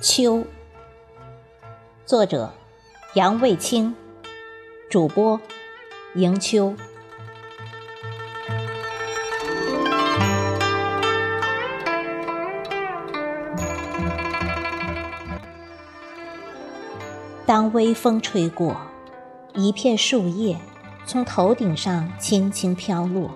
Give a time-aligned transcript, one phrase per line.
[0.00, 0.44] 秋，
[2.06, 2.52] 作者
[3.14, 3.96] 杨卫清，
[4.88, 5.40] 主播
[6.14, 6.76] 迎秋。
[17.44, 18.76] 当微风吹过，
[19.54, 20.56] 一片树叶
[21.06, 23.32] 从头顶上轻轻飘落，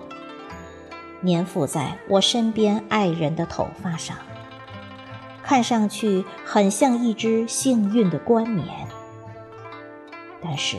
[1.25, 4.15] 粘附在我身边爱人的头发上。
[5.43, 8.65] 看上去很像一只幸运的冠冕，
[10.41, 10.77] 但是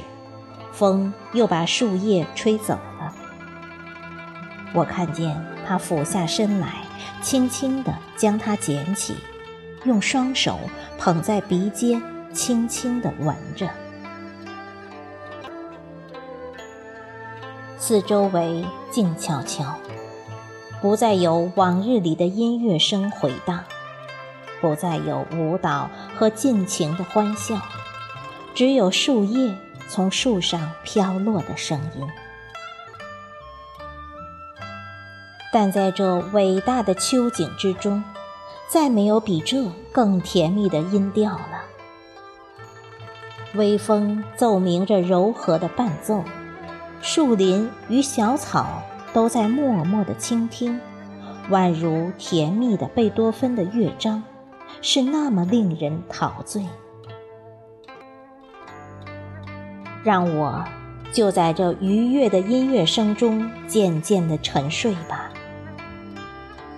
[0.72, 3.14] 风又把树叶吹走了。
[4.72, 6.82] 我看见他俯下身来，
[7.22, 9.14] 轻轻地将它捡起，
[9.84, 10.58] 用双手
[10.98, 13.68] 捧在鼻尖，轻轻地闻着。
[17.78, 19.78] 四周围静悄悄，
[20.80, 23.62] 不再有往日里的音乐声回荡。
[24.64, 27.60] 不再有舞蹈和尽情的欢笑，
[28.54, 29.54] 只有树叶
[29.90, 32.08] 从树上飘落的声音。
[35.52, 38.02] 但在这伟大的秋景之中，
[38.66, 41.64] 再没有比这更甜蜜的音调了。
[43.52, 46.24] 微风奏鸣着柔和的伴奏，
[47.02, 50.80] 树林与小草都在默默的倾听，
[51.50, 54.22] 宛如甜蜜的贝多芬的乐章。
[54.86, 56.62] 是那么令人陶醉，
[60.04, 60.62] 让我
[61.10, 65.30] 就在这愉悦的音乐声中渐渐的沉睡吧，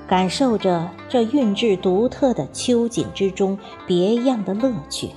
[0.07, 5.11] 感受着这韵致独特的秋景之中别样的乐趣。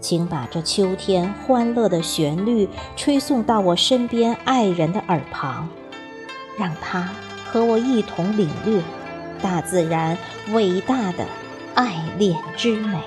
[0.00, 5.68] 请把这秋天欢乐的旋律吹送到我身边爱人的耳旁，
[6.58, 7.08] 让他
[7.46, 8.82] 和我一同领略。
[9.42, 10.16] 大自然
[10.52, 11.26] 伟大的
[11.74, 12.98] 爱恋之美。